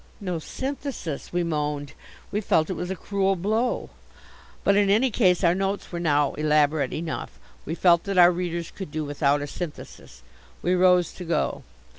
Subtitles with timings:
[0.19, 1.93] "No synthesis," we moaned.
[2.31, 3.91] We felt it was a cruel blow.
[4.63, 7.37] But in any case our notes were now elaborate enough.
[7.67, 10.23] We felt that our readers could do without a synthesis.
[10.63, 11.61] We rose to go.